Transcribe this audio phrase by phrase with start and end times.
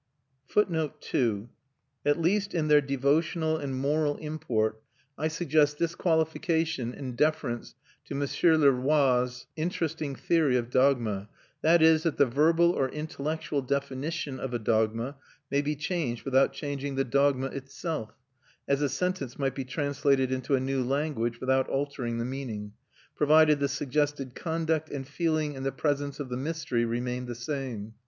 [0.47, 1.47] [Footnote 2:
[2.07, 4.81] At least in their devotional and moral import.
[5.15, 7.75] I suggest this qualification in deference
[8.05, 8.27] to M.
[8.61, 11.29] Le Roy's interesting theory of dogma,
[11.61, 15.17] viz., that the verbal or intellectual definition of a dogma
[15.51, 18.15] may be changed without changing the dogma itself
[18.67, 22.73] (as a sentence might be translated into a new language without altering the meaning)
[23.15, 27.93] provided the suggested conduct and feeling in the presence of the mystery remained the same.